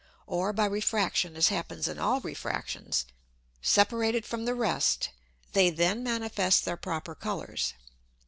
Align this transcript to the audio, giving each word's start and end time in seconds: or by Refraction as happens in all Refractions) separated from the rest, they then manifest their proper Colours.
or 0.25 0.51
by 0.51 0.65
Refraction 0.65 1.35
as 1.35 1.49
happens 1.49 1.87
in 1.87 1.99
all 1.99 2.21
Refractions) 2.21 3.05
separated 3.61 4.25
from 4.25 4.45
the 4.45 4.55
rest, 4.55 5.09
they 5.53 5.69
then 5.69 6.01
manifest 6.01 6.65
their 6.65 6.75
proper 6.75 7.13
Colours. 7.13 7.73